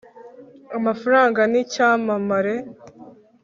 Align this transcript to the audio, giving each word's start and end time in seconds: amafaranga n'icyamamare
amafaranga 0.77 1.41
n'icyamamare 1.51 2.53